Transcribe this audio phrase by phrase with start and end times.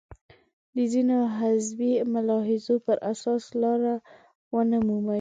[0.75, 3.93] د ځینو حزبي ملاحظو پر اساس لاره
[4.53, 5.09] ونه مومي.